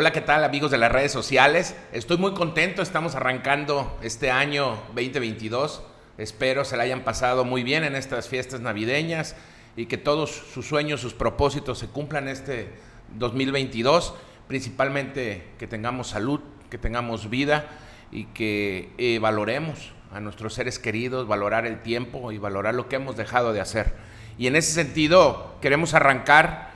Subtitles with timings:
[0.00, 1.74] Hola, ¿qué tal amigos de las redes sociales?
[1.90, 5.82] Estoy muy contento, estamos arrancando este año 2022.
[6.18, 9.34] Espero se la hayan pasado muy bien en estas fiestas navideñas
[9.74, 12.68] y que todos sus sueños, sus propósitos se cumplan este
[13.16, 14.14] 2022.
[14.46, 17.66] Principalmente que tengamos salud, que tengamos vida
[18.12, 22.94] y que eh, valoremos a nuestros seres queridos, valorar el tiempo y valorar lo que
[22.94, 23.94] hemos dejado de hacer.
[24.38, 26.67] Y en ese sentido queremos arrancar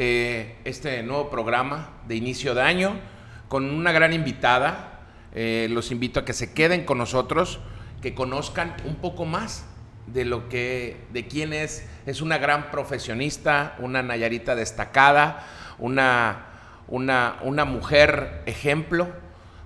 [0.00, 3.00] eh, este nuevo programa de inicio de año
[3.48, 5.00] con una gran invitada.
[5.34, 7.58] Eh, los invito a que se queden con nosotros,
[8.00, 9.66] que conozcan un poco más
[10.06, 11.84] de lo que, de quién es.
[12.06, 15.44] Es una gran profesionista, una Nayarita destacada,
[15.80, 16.46] una,
[16.86, 19.08] una, una mujer ejemplo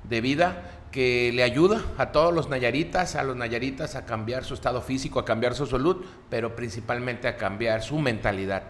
[0.04, 4.54] de vida que le ayuda a todos los nayaritas, a los nayaritas a cambiar su
[4.54, 8.62] estado físico, a cambiar su salud, pero principalmente a cambiar su mentalidad.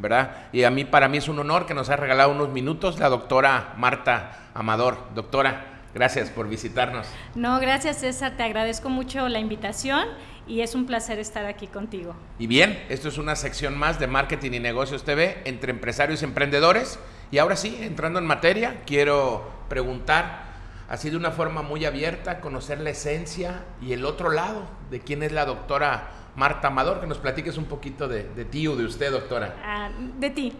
[0.00, 0.48] ¿Verdad?
[0.52, 3.08] Y a mí, para mí es un honor que nos ha regalado unos minutos la
[3.08, 4.98] doctora Marta Amador.
[5.14, 7.06] Doctora, gracias por visitarnos.
[7.34, 10.08] No, gracias César, te agradezco mucho la invitación
[10.46, 12.14] y es un placer estar aquí contigo.
[12.38, 16.24] Y bien, esto es una sección más de Marketing y Negocios TV entre empresarios y
[16.24, 16.98] emprendedores.
[17.30, 20.42] Y ahora sí, entrando en materia, quiero preguntar,
[20.88, 25.22] así de una forma muy abierta, conocer la esencia y el otro lado de quién
[25.22, 29.10] es la doctora Marta Amador, que nos platiques un poquito de, ti o de usted,
[29.10, 29.56] doctora.
[29.64, 30.52] Ah, de ti.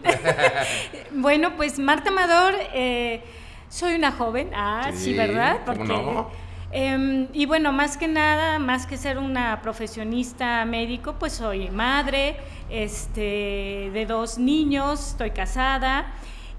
[1.11, 3.21] bueno, pues Marta Amador, eh,
[3.69, 5.61] soy una joven, ah, sí, ¿verdad?
[5.65, 6.29] Porque, no?
[6.73, 12.37] Em, y bueno, más que nada, más que ser una profesionista médico, pues soy madre
[12.69, 16.13] este, de dos niños, estoy casada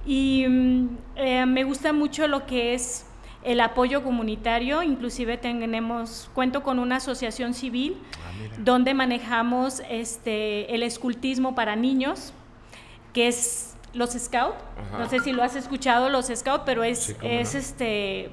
[0.04, 3.06] y mm, eh, me gusta mucho lo que es
[3.44, 10.82] el apoyo comunitario, inclusive tenemos, cuento con una asociación civil ah, donde manejamos este, el
[10.82, 12.32] escultismo para niños,
[13.12, 14.56] que es los Scouts.
[14.98, 18.30] No sé si lo has escuchado, los Scouts, pero es, es este,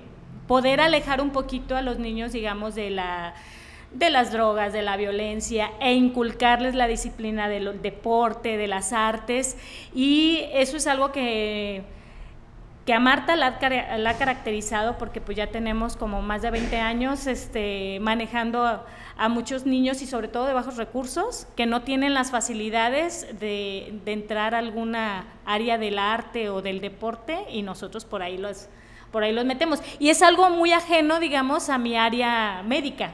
[0.47, 3.33] poder alejar un poquito a los niños, digamos, de la
[3.93, 9.57] de las drogas, de la violencia e inculcarles la disciplina del deporte, de las artes.
[9.95, 11.83] Y eso es algo que
[12.89, 13.59] que a Marta la,
[14.09, 19.67] ha caracterizado porque pues ya tenemos como más de 20 años este, manejando a, muchos
[19.67, 24.57] niños y sobre todo de bajos recursos que no tienen las facilidades de, entrar a
[24.57, 28.69] alguna área del arte o del deporte y nosotros por ahí los,
[29.11, 29.83] por ahí los metemos.
[29.99, 33.11] Y es algo muy ajeno, digamos, a mi área médica,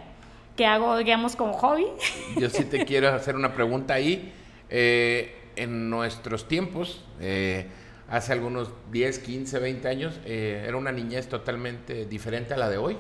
[0.56, 1.88] que hago, digamos, como hobby.
[2.38, 4.32] Yo sí te quiero hacer una pregunta ahí.
[4.70, 7.68] Eh, en nuestros tiempos, eh,
[8.10, 12.78] hace algunos 10, 15, 20 años, eh, era una niñez totalmente diferente a la de
[12.78, 12.98] hoy.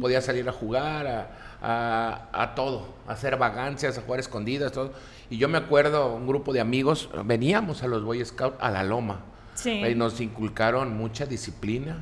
[0.00, 1.06] Podía salir a jugar,
[1.62, 4.92] a, a, todo, a hacer vagancias, a jugar escondidas, todo.
[5.28, 8.82] Y yo me acuerdo, un grupo de amigos, veníamos a los Boy Scouts a la
[8.82, 9.20] loma.
[9.66, 11.98] Y nos inculcaron mucha disciplina,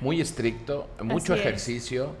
[0.00, 2.14] muy estricto, mucho ejercicio.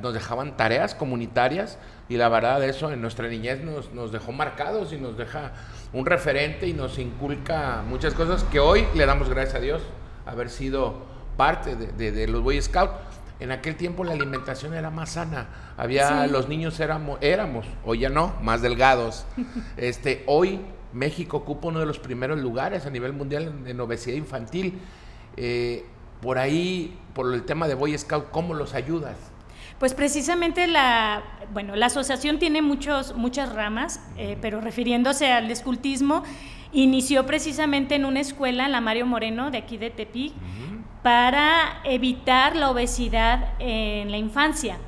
[0.00, 1.78] Nos dejaban tareas comunitarias
[2.08, 5.52] y la verdad eso en nuestra niñez nos, nos dejó marcados y nos deja
[5.92, 9.82] un referente y nos inculca muchas cosas que hoy le damos gracias a Dios
[10.26, 11.06] haber sido
[11.36, 12.92] parte de, los Boy Scouts.
[13.40, 15.48] En aquel tiempo la alimentación era más sana.
[15.76, 19.24] Había los niños éramos éramos, hoy ya no, más delgados.
[19.76, 20.60] Este, hoy
[20.92, 24.80] México ocupa uno de los primeros lugares a nivel mundial en, obesidad infantil.
[25.36, 25.86] Eh,
[26.20, 29.16] por ahí, por el tema de Boy Scout, ¿cómo los ayudas?
[29.78, 31.22] Pues precisamente la,
[31.52, 36.24] bueno, la asociación tiene muchos, muchas ramas, eh, pero refiriéndose al escultismo,
[36.72, 40.32] inició precisamente en una escuela, en la Mario Moreno, de aquí de Tepic,
[41.02, 44.78] para evitar la obesidad en la infancia.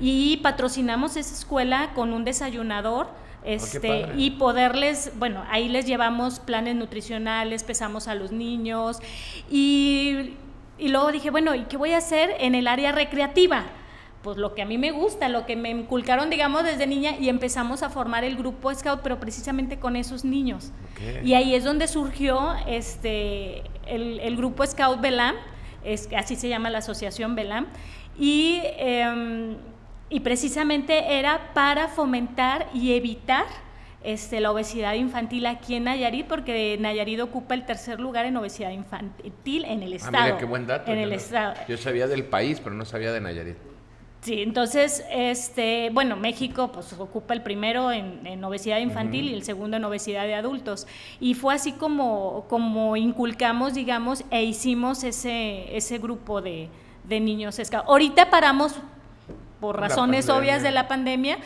[0.00, 3.06] Y patrocinamos esa escuela con un desayunador.
[3.06, 8.98] Oh, este, y poderles, bueno, ahí les llevamos planes nutricionales, pesamos a los niños
[9.48, 10.34] y,
[10.76, 13.64] y luego dije, bueno, ¿y qué voy a hacer en el área recreativa?
[14.22, 17.28] Pues lo que a mí me gusta, lo que me inculcaron, digamos, desde niña y
[17.28, 20.72] empezamos a formar el grupo Scout, pero precisamente con esos niños.
[21.22, 25.36] Y ahí es donde surgió este, el, grupo Scout Belam,
[25.84, 27.66] es, así se llama la asociación Belam,
[28.18, 29.56] y, em,
[30.10, 33.46] y precisamente era para fomentar y evitar
[34.02, 38.70] este, la obesidad infantil aquí en Nayarit, porque Nayarit ocupa el tercer lugar en obesidad
[38.70, 40.16] infantil en el estado.
[40.18, 40.90] Ah, mira, qué buen dato.
[40.90, 41.54] En el estado.
[41.68, 43.56] Yo sabía del país, pero no sabía de Nayarit.
[44.28, 49.78] Sí, entonces, este, bueno, México pues ocupa el primero en, obesidad infantil y el segundo
[49.78, 50.86] en obesidad de adultos.
[51.18, 56.68] Y fue así como, como inculcamos, digamos, e hicimos ese, ese grupo de,
[57.04, 57.58] de niños.
[57.86, 58.74] Ahorita paramos
[59.62, 61.38] por razones obvias de la pandemia,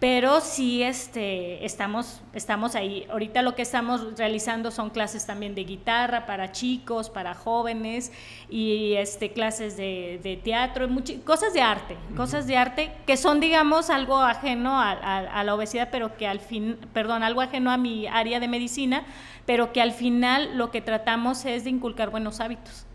[0.00, 3.04] pero sí este, estamos, estamos ahí.
[3.10, 8.12] Ahorita lo que estamos realizando son clases también de guitarra para chicos, para jóvenes
[8.48, 10.88] y este, clases de, teatro,
[11.24, 16.16] cosas de arte, cosas de arte que son, digamos, algo ajeno a, la obesidad, pero
[16.16, 19.04] que al fin, perdón, algo ajeno a mi área de medicina,
[19.46, 22.87] pero que al final lo que tratamos es de inculcar buenos hábitos.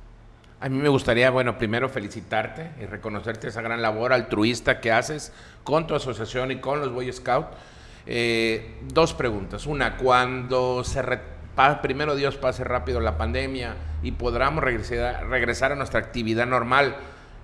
[0.64, 5.34] A mí me gustaría, bueno, primero felicitarte y reconocerte esa gran labor altruista que haces
[5.66, 7.50] con tu asociación y con los Boy Scouts.
[8.06, 9.66] Eh, dos preguntas.
[9.66, 11.04] Una, cuando se
[11.82, 16.96] primero Dios pase rápido la pandemia y podamos regresar a nuestra actividad normal,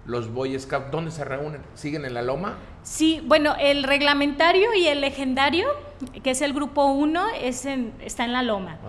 [0.10, 1.62] los Boy Scouts, ¿dónde se reúnen?
[1.76, 2.58] ¿Siguen en la loma?
[2.82, 5.68] Sí, bueno, el reglamentario y el legendario,
[6.24, 8.80] que es el grupo 1, está en la loma.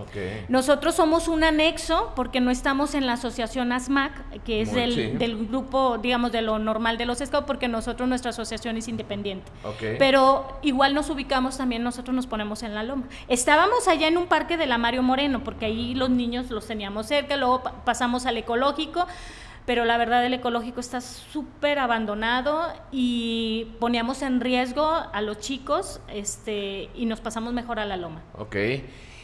[0.49, 5.49] Nosotros somos un anexo porque no estamos en la asociación ASMAC, que es del, del,
[5.49, 9.51] grupo, digamos, de lo normal de los Scouts, porque nosotros, nuestra asociación es independiente.
[9.99, 13.05] Pero igual nos ubicamos también, nosotros nos ponemos en la loma.
[13.29, 17.07] Estábamos allá en un parque de la Mario Moreno, porque ahí los niños los teníamos
[17.07, 19.07] cerca, luego pasamos al ecológico
[19.67, 26.01] pero la verdad el ecológico está súper abandonado y poníamos en riesgo a los chicos
[26.09, 28.23] este, y nos pasamos mejor a la loma.
[28.39, 28.57] Ok,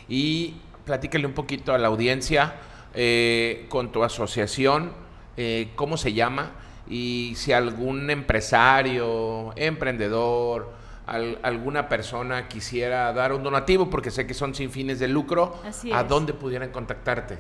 [0.09, 0.55] y
[0.85, 2.55] platícale un poquito a la audiencia
[2.95, 4.93] eh, con tu asociación,
[5.37, 6.53] eh, cómo se llama
[6.89, 10.73] y si algún empresario, emprendedor,
[11.07, 15.57] alguna persona quisiera dar un donativo, porque sé que son sin fines de lucro,
[15.93, 17.39] ¿a dónde pudieran contactarte?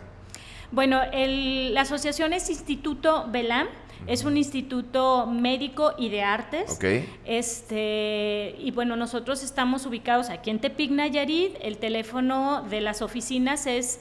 [0.73, 3.69] Bueno, la asociación es Instituto Belam.
[4.07, 6.79] Es un instituto médico y de artes.
[7.25, 11.57] Este, y bueno, nosotros estamos ubicados aquí en Tepic, Nayarit.
[11.61, 14.01] El teléfono de las oficinas es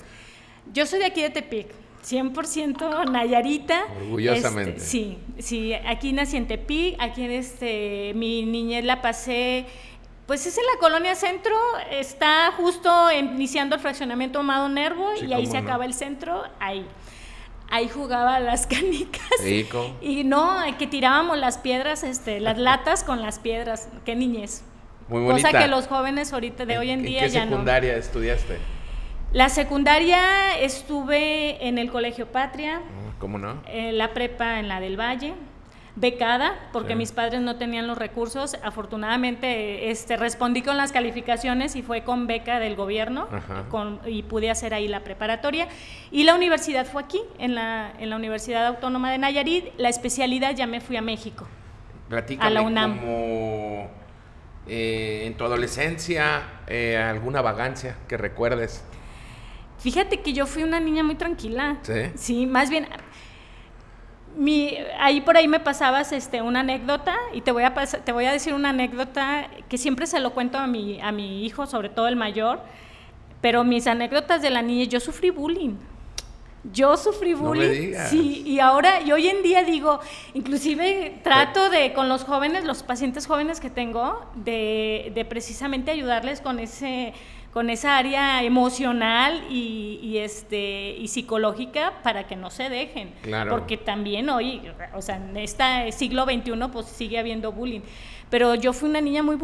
[0.74, 1.68] yo soy de aquí de Tepic
[2.08, 3.84] 100% Nayarita.
[4.02, 4.78] Orgullosamente.
[4.78, 9.66] Este, sí, sí, aquí nací en Tepic, aquí en este, mi niñez la pasé,
[10.26, 11.56] pues es en la colonia centro,
[11.92, 16.86] está justo iniciando el fraccionamiento Amado Nervo y ahí se acaba el centro, ahí.
[17.70, 19.22] Ahí jugaba las canicas.
[20.02, 24.64] Y no, que tirábamos las piedras, este, las latas con las piedras, qué niñez.
[25.10, 25.50] Muy bonita.
[25.50, 27.46] Cosa que los jóvenes ahorita de hoy en, día ya no.
[27.46, 28.77] ¿Qué secundaria estudiaste?
[29.34, 32.78] La secundaria estuve en el Colegio Patria.
[32.78, 33.62] Ah, ¿Cómo no?
[33.68, 35.34] En la prepa en la del Valle.
[36.00, 38.56] Becada, porque mis padres no tenían los recursos.
[38.64, 43.28] Afortunadamente este, respondí con las calificaciones y fue con beca del gobierno
[44.06, 45.68] y pude hacer ahí la preparatoria.
[46.12, 49.74] Y la universidad fue aquí, en la, en la Universidad Autónoma de Nayarit.
[49.78, 51.48] La especialidad ya me fui a México.
[52.40, 53.00] a la UNAM.
[53.00, 53.90] Como,
[54.68, 58.84] eh, en tu adolescencia, eh, alguna vagancia que recuerdes.
[59.88, 61.78] Fíjate que yo fui una niña muy tranquila.
[61.82, 61.94] Sí.
[62.16, 62.90] Sí, más bien.
[64.36, 68.26] Mi, ahí por ahí me pasabas este, una anécdota y te voy, a te voy
[68.26, 71.88] a decir una anécdota que siempre se lo cuento a mi, a mi hijo, sobre
[71.88, 72.60] todo el mayor,
[73.40, 75.78] pero mis anécdotas de la niña, yo sufrí bullying.
[76.74, 77.94] Yo sufrí bullying.
[78.10, 80.02] Sí, y ahora, y hoy en día digo,
[80.34, 86.42] inclusive trato de, con los jóvenes, los pacientes jóvenes que tengo, de, de precisamente ayudarles
[86.42, 87.14] con ese
[87.52, 93.14] con esa área emocional y, este, y psicológica para que no se dejen.
[93.22, 93.52] Claro.
[93.52, 94.62] Porque también hoy,
[94.94, 97.82] o sea, en este siglo XXI, pues sigue habiendo bullying.
[98.30, 99.38] Pero yo fui una niña muy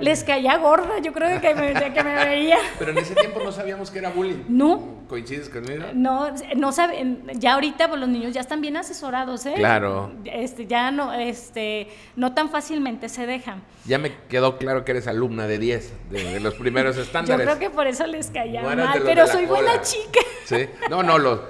[0.00, 2.58] Les caía gorda, yo creo que me, que me veía.
[2.78, 4.44] Pero en ese tiempo no sabíamos que era bullying.
[4.48, 5.00] No.
[5.08, 5.86] ¿Coincides conmigo?
[5.92, 9.54] No, no saben, ya ahorita pues, los niños ya están bien asesorados, ¿eh?
[9.56, 10.12] Claro.
[10.24, 13.62] Este, ya no, este, no tan fácilmente se dejan.
[13.86, 17.44] Ya me quedó claro que eres alumna de 10, de, los primeros estándares.
[17.44, 20.20] yo creo que por eso les caía mal, pero soy buena chica.
[20.44, 21.40] Sí, no, no, los,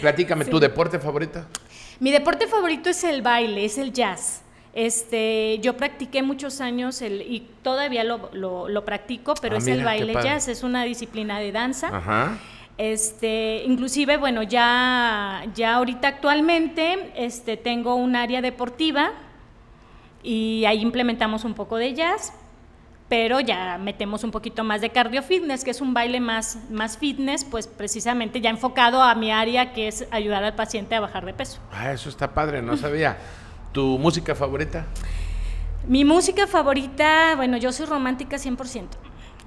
[0.00, 1.44] platícame, ¿tu deporte favorito?
[2.00, 4.43] Mi deporte favorito es el baile, es el jazz.
[4.74, 9.84] Este, yo practiqué muchos años el, y todavía lo, lo, practico, pero ah, es el
[9.84, 11.96] baile jazz, es una disciplina de danza.
[11.96, 12.38] Ajá.
[12.76, 19.12] Este, inclusive, bueno, ya, ya ahorita actualmente este, tengo un área deportiva
[20.24, 22.32] y ahí implementamos un poco de jazz.
[23.08, 26.98] pero ya metemos un poquito más de cardio fitness, que es un baile más, más
[26.98, 31.24] fitness, pues precisamente ya enfocado a mi área, que es ayudar al paciente a bajar
[31.24, 31.60] de peso.
[31.70, 33.16] Ah, eso está padre, no sabía.
[33.74, 34.86] ¿Tu música favorita?
[35.88, 38.86] Mi música favorita, bueno, yo soy romántica 100%.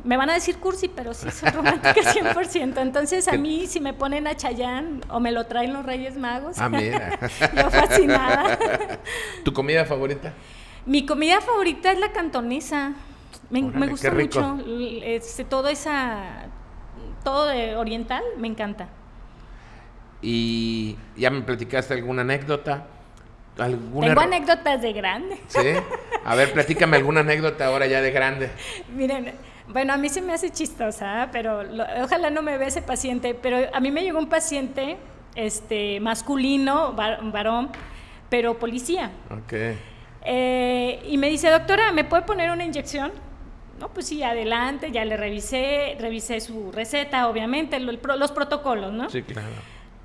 [0.04, 2.78] Me van a decir cursi, pero sí soy romántica 100%.
[2.82, 6.60] Entonces, a mí, si me ponen a Chayanne o me lo traen los Reyes Magos,
[6.60, 7.18] ah, mira.
[7.56, 8.60] yo fascinada.
[9.46, 10.34] ¿Tu comida favorita?
[10.86, 12.96] Mi comida favorita es la cantonesa.
[13.50, 14.60] Me, gusta mucho.
[15.04, 16.48] Este, todo esa.
[17.24, 18.90] Todo de oriental me encanta.
[20.22, 22.88] ¿Y ya me platicaste alguna anécdota?
[23.58, 25.38] ¿Alguna Tengo anécdotas de grande.
[25.48, 25.60] Sí.
[26.26, 28.52] A ver, platícame alguna anécdota ahora ya de grande.
[28.96, 29.34] Miren,
[29.68, 31.64] bueno, a mí se me hace chistosa, pero
[32.04, 33.34] ojalá no me vea ese paciente.
[33.34, 34.98] Pero a mí me llegó un paciente
[35.36, 37.70] este, masculino, varón,
[38.30, 39.12] pero policía.
[39.30, 39.54] Ok.
[40.24, 43.12] Eh, y me dice, doctora, ¿me puede poner una inyección?
[43.80, 49.10] No, pues sí, adelante, ya le revisé, revisé su receta, obviamente, los protocolos, ¿no?
[49.10, 49.48] Sí, claro.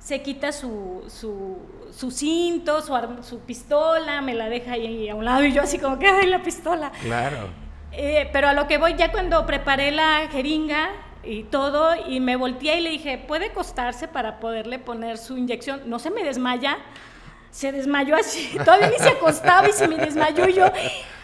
[0.03, 1.59] Se quita su, su,
[1.97, 5.79] su cinto, su, su, pistola, me la deja ahí a un lado y yo así
[5.79, 6.91] como que, ay, la pistola.
[7.01, 7.47] Claro.
[7.93, 10.89] Eh, pero a lo que voy, ya cuando preparé la jeringa
[11.23, 15.83] y todo, y me volteé y le dije, ¿puede acostarse para poderle poner su inyección?
[15.85, 16.79] No se me desmaya.
[17.53, 20.65] Se desmayó así, todavía ni se acostaba y se me desmayó yo.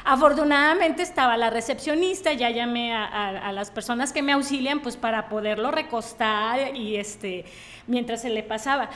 [0.05, 5.71] Afortunadamente estaba la recepcionista, ya llamé a, las personas que me auxilian pues para poderlo
[5.71, 7.45] recostar y este
[7.87, 8.91] mientras se le pasaba.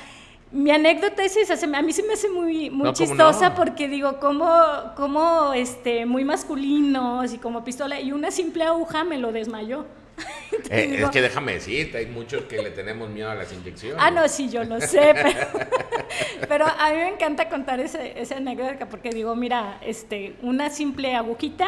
[0.51, 4.47] Mi anécdota es esa, a mí se me hace muy, muy chistosa porque digo, como,
[4.95, 9.87] como este, muy masculino, así como pistola, y una simple aguja me lo desmayó.
[10.69, 13.97] Eh, es que déjame decirte, hay muchos que le tenemos miedo a las inyecciones.
[13.99, 15.13] Ah, no, sí, yo lo sé,
[16.47, 21.15] pero, a mí me encanta contar ese, esa anécdota porque digo, mira, este, una simple
[21.15, 21.67] agujita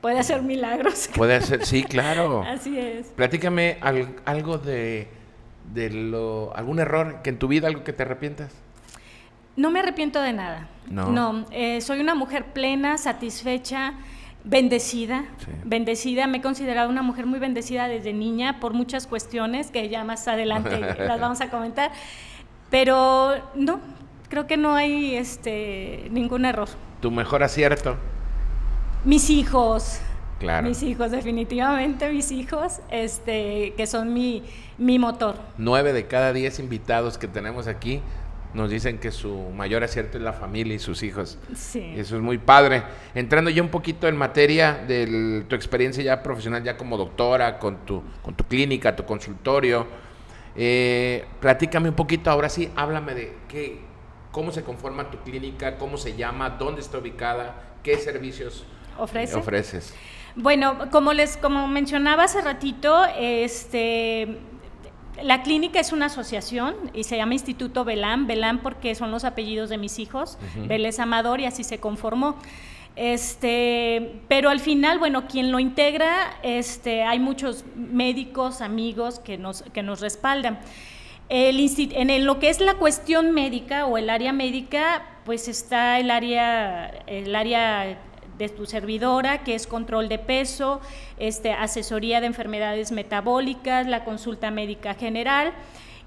[0.00, 1.10] puede hacer milagros.
[1.14, 2.42] Puede hacer, sí, claro.
[2.46, 3.08] Así es.
[3.08, 3.78] Platícame
[4.24, 5.08] algo de,
[5.74, 8.52] de lo, algún error que en tu vida, algo que te arrepientas.
[9.56, 10.68] No me arrepiento de nada.
[10.88, 11.10] No.
[11.10, 13.94] No, eh, soy una mujer plena, satisfecha
[14.46, 15.24] bendecida,
[15.64, 20.04] bendecida, me he considerado una mujer muy bendecida desde niña por muchas cuestiones que ya
[20.04, 21.90] más adelante las vamos a comentar,
[22.70, 23.80] pero no,
[24.28, 26.68] creo que no hay este ningún error.
[27.00, 27.96] ¿Tu mejor acierto?
[29.04, 30.00] Mis hijos.
[30.38, 30.68] Claro.
[30.68, 34.42] Mis hijos, definitivamente mis hijos, este, que son mi,
[34.76, 35.36] mi motor.
[35.56, 38.02] Nueve de cada diez invitados que tenemos aquí
[38.56, 41.38] nos dicen que su mayor acierto es la familia y sus hijos.
[41.54, 41.94] Sí.
[41.96, 42.82] Eso es muy padre.
[43.14, 47.84] Entrando ya un poquito en materia de tu experiencia ya profesional, ya como doctora, con
[47.84, 49.86] tu, con tu clínica, tu consultorio,
[50.56, 53.80] eh, platícame un poquito, ahora sí, háblame de qué,
[54.32, 58.64] cómo se conforma tu clínica, cómo se llama, dónde está ubicada, qué servicios
[58.98, 59.36] ¿Ofrece?
[59.36, 59.94] ofreces.
[60.34, 64.38] Bueno, como les como mencionaba hace ratito, este
[65.22, 69.68] la clínica es una asociación y se llama Instituto Belán, Belán porque son los apellidos
[69.68, 72.36] de mis hijos, Vélez Amador y así se conformó.
[72.96, 79.62] Este, pero al final, bueno, quien lo integra, este, hay muchos médicos, amigos que nos,
[79.62, 80.58] que nos respaldan.
[81.28, 86.10] El, en lo que es la cuestión médica o el área médica, pues está el
[86.10, 87.98] área, el área
[88.38, 90.80] de tu servidora, que es control de peso,
[91.18, 95.52] este, asesoría de enfermedades metabólicas, la consulta médica general.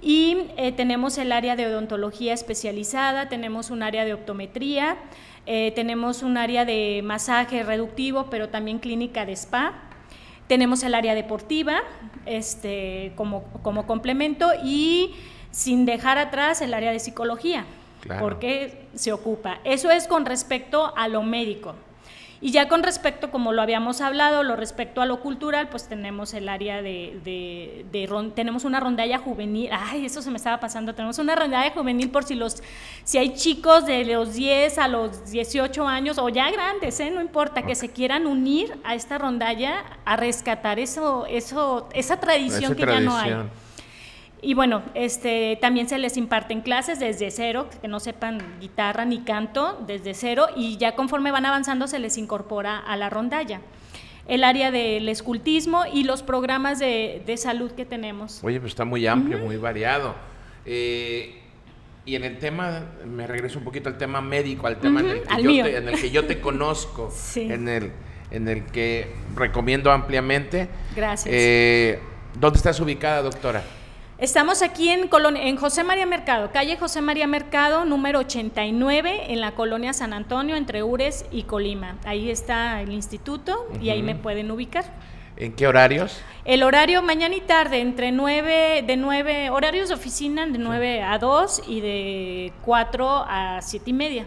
[0.02, 4.98] Y eh, tenemos el área de odontología especializada, tenemos un área de optometría,
[5.46, 9.74] eh, tenemos un área de masaje reductivo, pero también clínica de spa.
[10.48, 11.82] Tenemos el área deportiva
[12.26, 15.16] este, como, como complemento y
[15.52, 17.66] sin dejar atrás el área de psicología,
[18.20, 19.60] porque se ocupa.
[19.64, 21.76] Eso es con respecto a lo médico.
[22.42, 26.34] Y ya con respecto, como lo habíamos hablado, lo respecto a lo cultural, pues tenemos
[26.34, 31.20] el área de, de, tenemos una rondalla juvenil, ay, eso se me estaba pasando, tenemos
[31.20, 32.64] una rondalla juvenil por si los,
[33.04, 37.12] si hay chicos de los 10 a los 18 años o ya grandes, ¿eh?
[37.12, 42.74] no importa, que se quieran unir a esta rondalla a rescatar eso, eso, esa tradición
[42.74, 43.36] que ya no hay.
[44.42, 49.20] Y bueno, este, también se les imparten clases desde cero, que no sepan guitarra ni
[49.20, 53.60] canto, desde cero, y ya conforme van avanzando se les incorpora a la rondalla.
[54.28, 58.42] El área del escultismo y los programas de, salud que tenemos.
[58.44, 60.16] Oye, pues está muy amplio, muy variado.
[60.66, 61.42] Eh,
[62.06, 65.24] y en el tema, me regreso un poquito al tema médico, al tema en, el
[65.24, 67.92] que yo te, en, el que yo te, conozco, en, el,
[68.32, 70.70] en el que recomiendo ampliamente.
[70.96, 71.34] Gracias.
[71.36, 72.00] Eh,
[72.40, 73.64] ¿Dónde estás ubicada, doctora?
[74.20, 79.56] Estamos aquí en, en José María Mercado, calle José María Mercado, número 89, en la
[79.56, 81.96] colonia San Antonio, entre Ures y Colima.
[82.04, 84.84] Ahí está el instituto y ahí me pueden ubicar.
[85.40, 86.22] ¿En qué horarios?
[86.44, 91.18] El horario mañana y tarde, entre 9, de 9, horarios de oficina de 9 a
[91.18, 94.26] 2 y de 4 a 7 y media.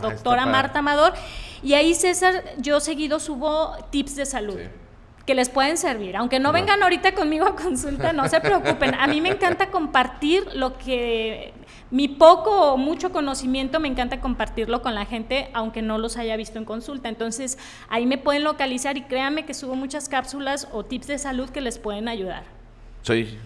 [0.00, 1.12] doctora Marta Amador.
[1.62, 4.58] Y ahí César, yo seguido subo tips de salud
[5.26, 6.16] que les pueden servir.
[6.16, 8.94] Aunque no, vengan ahorita conmigo a consulta, no se preocupen.
[8.94, 11.52] A mí me encanta compartir lo que
[11.90, 16.36] mi poco o mucho conocimiento me encanta compartirlo con la gente, aunque no los haya
[16.36, 17.08] visto en consulta.
[17.08, 21.48] Entonces, ahí me pueden localizar y créanme que subo muchas cápsulas o tips de salud
[21.48, 22.44] que les pueden ayudar.
[23.02, 23.38] Soy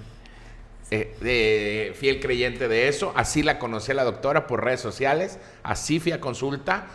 [0.91, 3.13] eh, fiel creyente de eso.
[3.15, 5.39] Así la conocí a la doctora por redes sociales.
[5.63, 6.87] Así fui a consulta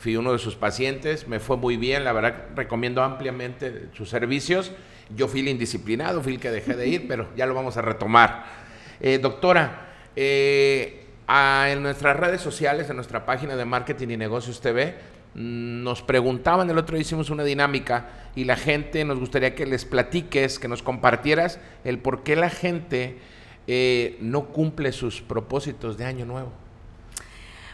[0.00, 4.72] fui uno de sus pacientes, me fue muy bien, la verdad recomiendo ampliamente sus servicios.
[5.14, 7.82] Yo fui el indisciplinado, fui el que dejé de ir, pero ya lo vamos a
[7.82, 8.46] retomar.
[8.98, 14.94] Eh, doctora, eh, en nuestras redes sociales, en nuestra página de Marketing y Negocios TV,
[15.34, 19.66] mm, nos preguntaban, el otro día hicimos una dinámica y la gente nos gustaría que
[19.66, 23.18] les platiques, que nos compartieras el por qué la gente
[23.66, 26.52] eh, no cumple sus propósitos de año nuevo.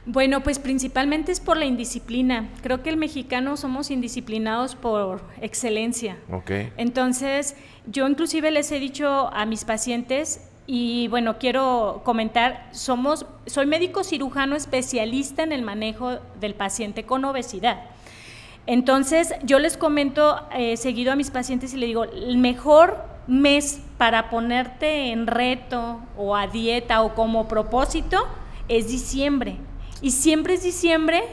[0.08, 2.48] Bueno, pues principalmente es por la indisciplina.
[2.62, 6.16] Creo que el mexicano somos indisciplinados por excelencia.
[6.30, 6.72] Okay.
[6.76, 13.66] Entonces, yo inclusive les he dicho a mis pacientes y bueno, quiero comentar, somos soy
[13.66, 17.82] médico cirujano especialista en el manejo del paciente con obesidad.
[18.66, 23.80] Entonces, yo les comento eh, seguido a mis pacientes y les digo, el mejor mes
[23.98, 28.24] para ponerte en reto o a dieta o como propósito
[28.68, 29.58] es diciembre
[30.02, 31.24] y siempre es diciembre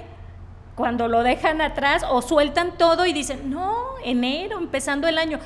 [0.75, 5.39] cuando lo dejan atrás o sueltan todo y dicen, no, enero, empezando el año.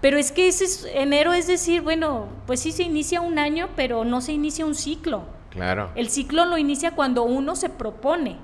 [0.00, 4.04] Pero es que ese enero es decir, bueno, pues sí se inicia un año, pero
[4.04, 5.24] no se inicia un ciclo.
[5.50, 5.90] Claro.
[5.94, 8.36] El ciclo lo inicia cuando uno se propone,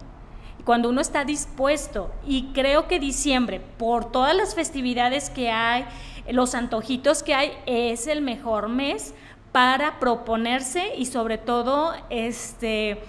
[0.65, 2.13] cuando uno está dispuesto.
[2.27, 5.85] Y creo que diciembre, por todas las festividades que hay,
[6.31, 9.15] los antojitos que hay, es el mejor mes
[9.51, 13.03] para proponerse y sobre todo, este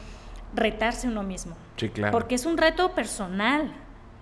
[0.53, 1.55] retarse uno mismo.
[1.77, 2.11] Sí, claro.
[2.11, 3.71] Porque es un reto personal.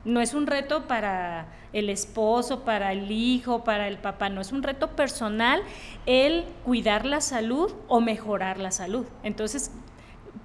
[0.06, 4.52] No es un reto para el esposo, para el hijo, para el papá, no es
[4.52, 5.62] un reto personal
[6.06, 9.06] el cuidar la salud o mejorar la salud.
[9.24, 9.72] Entonces,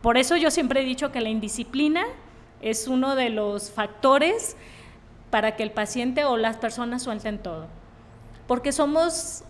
[0.01, 2.05] por eso yo siempre he dicho que la indisciplina
[2.61, 4.57] es uno de los factores
[5.31, 7.67] para que el paciente o las personas suelten todo.
[8.47, 9.45] Porque somos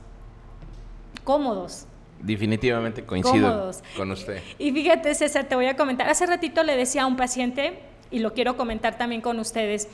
[1.25, 1.87] cómodos,
[2.23, 4.41] Definitivamente coincido con usted.
[4.59, 6.09] Y fíjate, César, te voy a comentar.
[6.09, 7.81] Hace ratito le decía a un paciente,
[8.13, 9.89] y lo quiero comentar también con ustedes,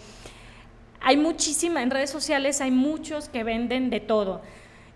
[1.01, 4.43] hay muchísima, en redes sociales hay muchos que venden de todo.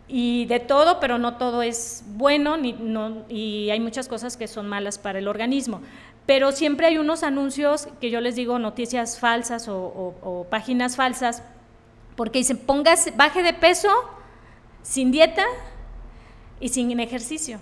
[0.08, 4.46] Y de todo, pero no todo es bueno ni, no, y hay muchas cosas que
[4.46, 5.80] son malas para el organismo.
[6.26, 11.42] Pero siempre hay unos anuncios que yo les digo noticias falsas o, o páginas falsas,
[12.14, 13.88] porque dicen, pongas, baje de peso
[14.82, 15.44] sin dieta,
[16.62, 17.58] y sin ejercicio.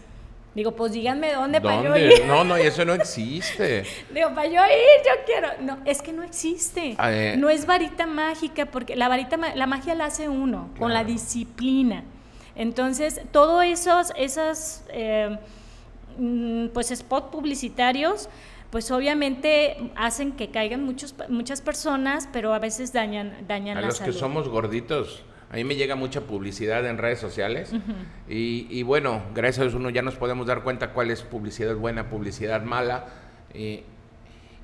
[0.55, 2.27] Digo, pues díganme dónde, para yo ir.
[2.27, 3.85] No, no, eso no existe.
[4.15, 5.49] Digo, para yo ir, yo quiero.
[5.61, 6.97] No, es que no existe.
[7.01, 7.37] Eh.
[7.39, 12.03] No es varita mágica, porque la varita, la magia la hace uno, con la disciplina.
[12.57, 15.39] Entonces, todos esos, esas, eh,
[16.19, 18.29] mm, pues, spot publicitarios,
[18.71, 23.87] pues obviamente hacen que caigan muchos, muchas personas, pero a veces dañan, dañan a la
[23.87, 27.73] los que somos gorditos a mí me llega mucha publicidad en redes sociales
[28.29, 32.09] y, bueno, gracias a eso uno ya nos podemos dar cuenta cuál es publicidad buena,
[32.09, 33.07] publicidad mala.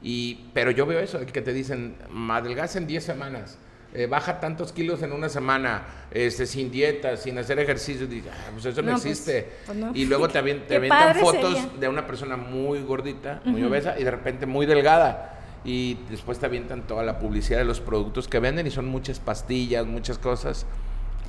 [0.00, 1.96] y, pero yo veo eso, el que te dicen,
[2.30, 3.58] adelgaza en 10 semanas.
[3.94, 8.66] Eh, baja tantos kilos en una semana, este, sin dieta, sin hacer ejercicio, ah, pues
[8.66, 9.48] eso no, pues, existe.
[9.64, 14.10] Pues y luego te, avientan fotos de una persona muy gordita, muy obesa y de
[14.10, 15.35] repente muy delgada
[15.66, 19.18] y después te avientan toda la publicidad de los productos que venden y son muchas
[19.18, 20.64] pastillas, muchas cosas.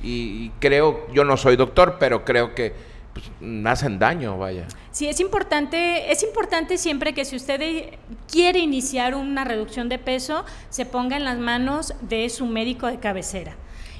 [0.00, 2.72] Y, creo, yo no soy doctor, pero creo que
[3.12, 3.26] pues,
[3.66, 4.68] hacen daño, vaya.
[4.92, 7.98] Sí, es importante, es importante siempre que si usted
[8.30, 13.00] quiere iniciar una reducción de peso, se ponga en las manos de su médico de
[13.00, 13.56] cabecera.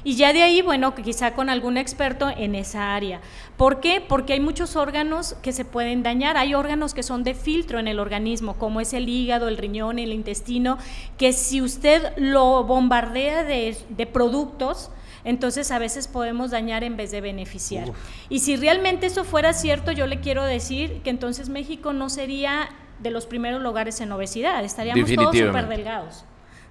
[0.08, 3.20] Y ya de ahí, bueno, quizá con algún experto en esa área.
[3.58, 4.00] ¿Por qué?
[4.00, 6.38] Porque hay muchos órganos que se pueden dañar.
[6.38, 9.98] Hay órganos que son de filtro en el organismo, como es el hígado, el riñón,
[9.98, 10.78] el intestino,
[11.18, 14.90] que si usted lo bombardea de, de productos,
[15.24, 17.92] entonces a veces podemos dañar en vez de beneficiar.
[18.30, 22.70] Y si realmente eso fuera cierto, yo le quiero decir que entonces México no sería
[22.98, 26.24] de los primeros lugares en obesidad, estaríamos todos súper delgados.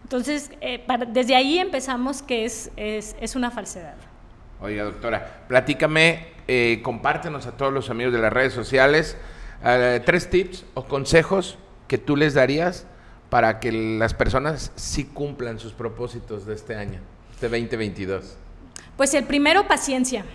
[0.03, 3.95] Entonces, eh, desde ahí empezamos que es, es, una falsedad.
[4.61, 9.17] Oiga, doctora, platícame, eh, compártenos a todos los amigos de las redes sociales
[9.63, 11.57] eh, tres tips o consejos
[11.87, 12.85] que tú les darías
[13.29, 16.99] para que las personas sí cumplan sus propósitos de este año,
[17.41, 18.37] de 2022.
[18.95, 20.25] Pues el primero, paciencia.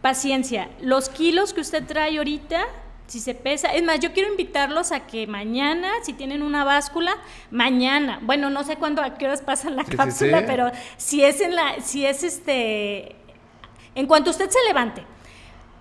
[0.00, 0.70] Paciencia.
[0.80, 2.66] Los kilos que usted trae ahorita
[3.08, 7.16] si se pesa, es más, yo quiero invitarlos a que mañana, si tienen una báscula,
[7.50, 11.56] mañana, bueno, no sé cuándo, a qué horas pasan la cápsula, pero si es en
[11.56, 13.16] la, si es este,
[13.94, 15.02] en cuanto usted se levante,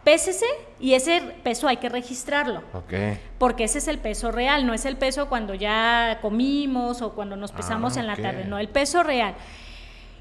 [0.06, 0.46] pésese
[0.80, 2.64] y ese peso hay que registrarlo.
[3.38, 7.36] Porque ese es el peso real, no es el peso cuando ya comimos o cuando
[7.36, 9.36] nos pesamos ah, en la tarde, no, el peso real.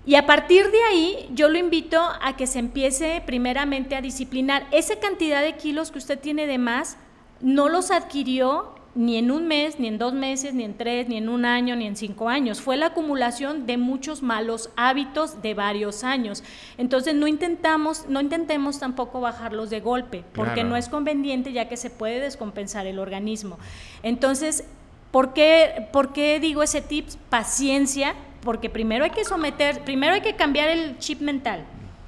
[0.06, 4.66] Y a partir de ahí, yo lo invito a que se empiece primeramente a disciplinar.
[4.70, 6.96] Esa cantidad de kilos que usted tiene de más,
[7.40, 11.18] no los adquirió ni en un mes, ni en dos meses, ni en tres, ni
[11.18, 12.60] en un año, ni en cinco años.
[12.60, 16.42] Fue la acumulación de muchos malos hábitos de varios años.
[16.78, 21.76] Entonces no intentamos, no intentemos tampoco bajarlos de golpe, porque no es conveniente ya que
[21.76, 23.58] se puede descompensar el organismo.
[24.02, 24.64] Entonces,
[25.10, 27.08] ¿por qué, ¿por qué digo ese tip?
[27.28, 31.64] Paciencia porque primero hay que someter, primero hay que cambiar el chip mental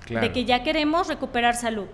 [0.08, 1.86] de que ya queremos recuperar salud.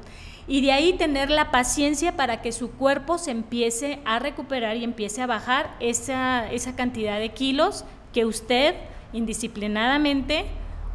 [0.47, 4.85] Y de ahí tener la paciencia para que su cuerpo se empiece a recuperar y
[4.85, 8.75] empiece a bajar esa, esa cantidad de kilos que usted
[9.13, 10.45] indisciplinadamente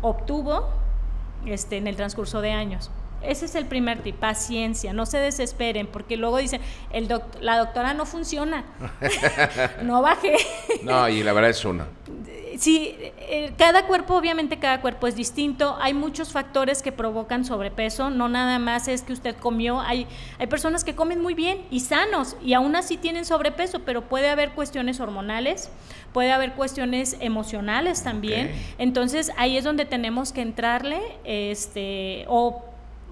[0.02, 0.70] obtuvo
[1.46, 2.92] este, en el transcurso de años.
[3.22, 7.10] Ese es el primer tip, paciencia, no se desesperen, porque luego dicen, el
[7.42, 8.64] la doctora no funciona,
[9.84, 10.36] no baje.
[10.84, 11.88] no, y la verdad es una.
[12.60, 18.10] Sí, eh, cada cuerpo, obviamente cada cuerpo es distinto, hay muchos factores que provocan sobrepeso,
[18.10, 20.08] no nada más es que usted comió, hay,
[20.40, 24.30] hay personas que comen muy bien y sanos y aún así tienen sobrepeso, pero puede
[24.30, 25.70] haber cuestiones hormonales,
[26.12, 32.69] puede haber cuestiones emocionales también, entonces ahí es donde tenemos que entrarle, este, o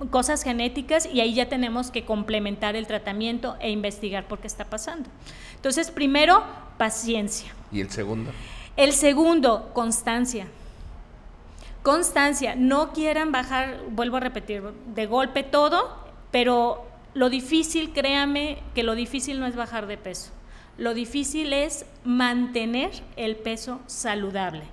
[0.09, 4.65] cosas genéticas y ahí ya tenemos que complementar el tratamiento e investigar por qué está
[4.65, 5.09] pasando.
[5.55, 6.43] Entonces, primero,
[6.77, 7.51] paciencia.
[7.71, 8.31] ¿Y el segundo?
[8.75, 10.47] El segundo, constancia.
[11.83, 15.95] Constancia, no quieran bajar, vuelvo a repetir, de golpe todo,
[16.31, 20.31] pero lo difícil, créame que lo difícil no es bajar de peso.
[20.77, 24.63] Lo difícil es mantener el peso saludable.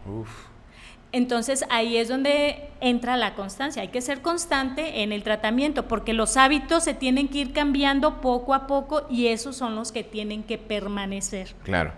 [1.14, 3.82] Entonces ahí es donde entra la constancia.
[3.82, 8.20] Hay que ser constante en el tratamiento porque los hábitos se tienen que ir cambiando
[8.20, 11.54] poco a poco y esos son los que tienen que permanecer.
[11.62, 11.92] Claro.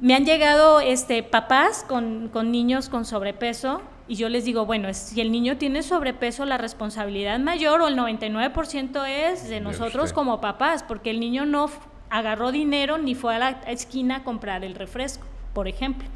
[0.00, 5.20] Me han llegado este, papás con, niños con sobrepeso y yo les digo, bueno, si
[5.20, 10.82] el niño tiene sobrepeso, la responsabilidad mayor o el 99% es de nosotros como papás,
[10.82, 11.68] porque el niño no
[12.08, 16.08] agarró dinero ni fue a la esquina a comprar el refresco, por ejemplo.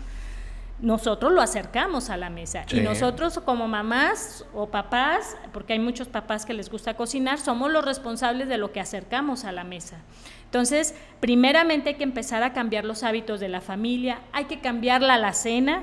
[0.79, 6.07] Nosotros lo acercamos a la mesa y nosotros como mamás o papás, porque hay muchos
[6.07, 10.03] papás que les gusta cocinar, somos los responsables de lo que acercamos a la mesa.
[10.45, 15.01] Entonces, primeramente hay que empezar a cambiar los hábitos de la familia, hay que cambiar
[15.01, 15.83] la alacena,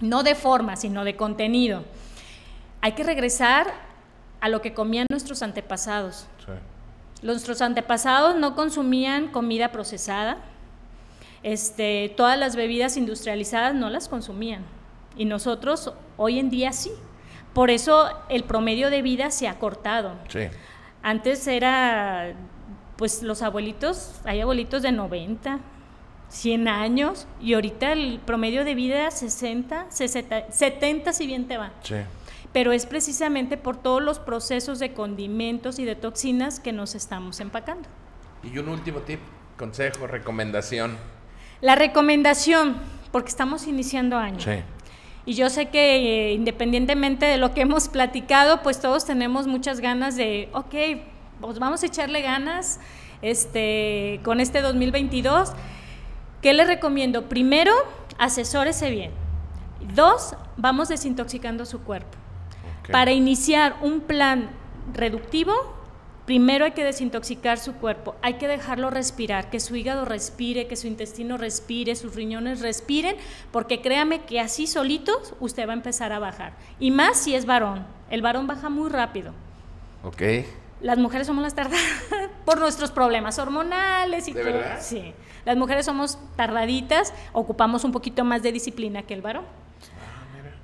[0.00, 1.84] no de forma, sino de contenido.
[2.80, 3.66] Hay que regresar
[4.40, 6.26] a lo que comían nuestros antepasados.
[7.22, 10.38] Nuestros antepasados no consumían comida procesada,
[11.46, 14.64] este, todas las bebidas industrializadas no las consumían
[15.16, 16.90] y nosotros hoy en día sí.
[17.54, 20.14] Por eso el promedio de vida se ha cortado.
[21.04, 22.34] Antes era
[22.96, 25.60] pues los abuelitos, hay abuelitos de 90,
[26.30, 31.70] 100 años y ahorita el promedio de vida es 60, 70 si bien te va.
[31.84, 31.94] Sí.
[32.52, 37.38] Pero es precisamente por todos los procesos de condimentos y de toxinas que nos estamos
[37.38, 37.88] empacando.
[38.42, 39.20] Y un último tip,
[39.56, 41.15] consejo, recomendación.
[41.60, 42.76] La recomendación,
[43.12, 44.40] porque estamos iniciando año.
[44.40, 44.62] Sí.
[45.24, 49.80] Y yo sé que eh, independientemente de lo que hemos platicado, pues todos tenemos muchas
[49.80, 50.74] ganas de, ok,
[51.40, 52.80] pues vamos a echarle ganas
[53.22, 55.52] este, con este 2022.
[56.42, 57.28] ¿Qué le recomiendo?
[57.28, 57.72] Primero,
[58.18, 59.10] asesórese bien.
[59.94, 62.16] Dos, vamos desintoxicando su cuerpo.
[62.92, 64.50] Para iniciar un plan
[64.94, 65.52] reductivo
[66.26, 70.74] Primero hay que desintoxicar su cuerpo, hay que dejarlo respirar, que su hígado respire, que
[70.74, 73.14] su intestino respire, sus riñones respiren,
[73.52, 76.54] porque créame que así solitos usted va a empezar a bajar.
[76.80, 77.86] Y más si es varón.
[78.10, 79.32] El varón baja muy rápido.
[80.02, 80.22] Ok.
[80.80, 81.80] Las mujeres somos las tardadas
[82.44, 84.52] por nuestros problemas hormonales y ¿De todo.
[84.52, 84.78] verdad?
[84.80, 85.14] Sí.
[85.44, 89.44] Las mujeres somos tardaditas, ocupamos un poquito más de disciplina que el varón.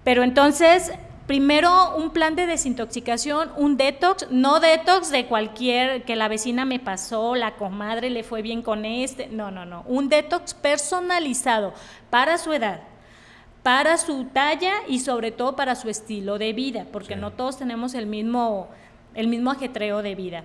[0.03, 0.91] Pero entonces,
[1.27, 6.81] primero un plan de desintoxicación, un detox, no detox de cualquier que la vecina me
[6.81, 11.73] pasó, la comadre le fue bien con este, no, no, no, un detox personalizado
[12.11, 12.81] para su edad,
[13.63, 17.21] para su talla y sobre todo para su estilo de vida, porque Sí.
[17.21, 18.69] no todos tenemos el mismo
[19.15, 20.45] el mismo ajetreo de vida.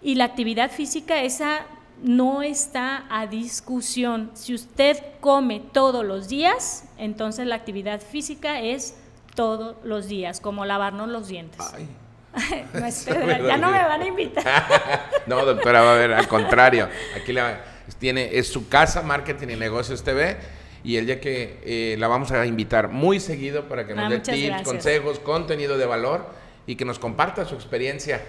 [0.00, 1.66] Y la actividad física esa
[2.02, 4.30] no está a discusión.
[4.34, 8.96] Si usted come todos los días, entonces la actividad física es
[9.34, 11.60] todos los días, como lavarnos los dientes.
[11.74, 11.88] Ay.
[12.74, 14.44] No, es Eso me verdad, ya no me van a invitar.
[15.26, 16.88] no, doctora, va a ver, al contrario.
[17.16, 17.60] Aquí la,
[18.00, 20.36] tiene, es su casa, Marketing y Negocios TV.
[20.82, 24.08] Y el día que eh, la vamos a invitar muy seguido para que nos Ah,
[24.08, 24.68] dé muchas tips, gracias.
[24.68, 26.26] consejos, contenido de valor
[26.66, 28.20] y que nos comparta su experiencia.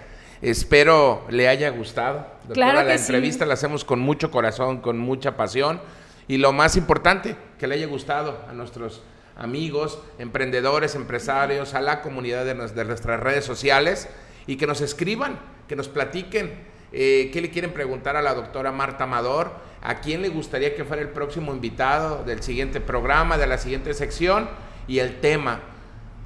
[0.42, 2.28] Espero le haya gustado.
[2.44, 3.06] Doctora, Claro la que sí.
[3.06, 5.82] entrevista la hacemos con mucho corazón, con mucha pasión.
[6.28, 9.02] Y lo más importante, que le haya gustado a nuestros
[9.36, 14.08] amigos, emprendedores, empresarios, a la comunidad de, nuestras redes sociales
[14.48, 16.54] y que nos escriban, que nos platiquen
[16.92, 20.86] eh, qué le quieren preguntar a la doctora Marta Amador, a quién le gustaría que
[20.86, 24.50] fuera el próximo invitado del siguiente programa, de la siguiente sección
[24.88, 25.62] y el tema.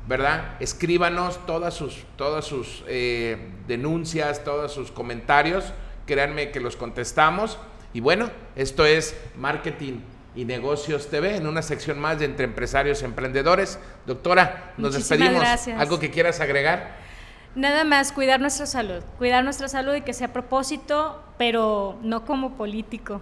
[0.08, 0.56] ¿verdad?
[0.60, 5.72] Escríbanos todas sus, todas sus eh, denuncias, todos sus comentarios.
[6.08, 7.60] Créanme que los contestamos.
[7.94, 10.00] Y bueno, esto es Marketing
[10.36, 13.80] y Negocios TV en una sección más de Entre Empresarios y Emprendedores.
[14.06, 15.42] Doctora, nos Muchísimas despedimos.
[15.42, 15.80] gracias.
[15.82, 16.98] ¿Algo que quieras agregar?
[17.56, 19.02] Nada más, cuidar nuestra salud.
[19.18, 23.22] Cuidar nuestra salud y que sea a propósito, pero no como político.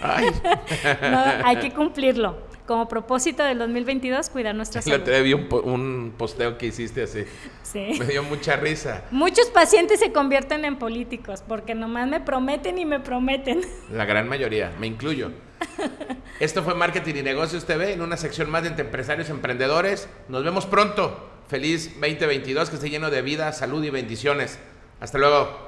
[0.00, 0.26] Ay,
[1.10, 2.44] No, hay que cumplirlo.
[2.66, 5.04] Como propósito del 2022, cuidar nuestra salud.
[5.04, 7.24] día vi un, po- un posteo que hiciste así.
[7.62, 7.96] Sí.
[7.98, 9.04] Me dio mucha risa.
[9.12, 13.62] Muchos pacientes se convierten en políticos porque nomás me prometen y me prometen.
[13.92, 15.30] La gran mayoría, me incluyo.
[16.40, 20.08] Esto fue Marketing y Negocios TV en una sección más de entre empresarios y emprendedores.
[20.28, 21.30] Nos vemos pronto.
[21.48, 24.58] Feliz 2022, que esté lleno de vida, salud y bendiciones.
[25.00, 25.65] Hasta luego.